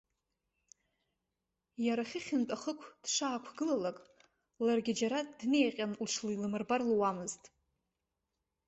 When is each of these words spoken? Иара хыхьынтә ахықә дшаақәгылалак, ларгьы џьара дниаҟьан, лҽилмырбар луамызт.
Иара 1.85 2.03
хыхьынтә 2.09 2.53
ахықә 2.55 2.85
дшаақәгылалак, 3.03 3.97
ларгьы 4.65 4.93
џьара 4.99 5.19
дниаҟьан, 5.39 5.91
лҽилмырбар 6.05 6.81
луамызт. 6.89 7.43